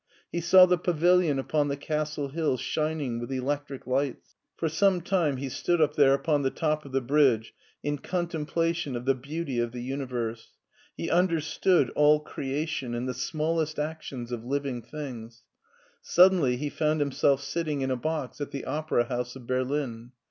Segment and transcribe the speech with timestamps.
[0.31, 4.33] He saw the pavilion upon the castle hill shining with electric lights.
[4.57, 8.95] For some time he stood up there upon the top of the bridge in contemplation
[8.95, 10.57] of the beauty of the universe;
[10.97, 15.43] he understood all crea tion and the smallest actions of living things.
[16.01, 20.13] Sud denly he found himself sitting in a box at the Opera House of Berlin.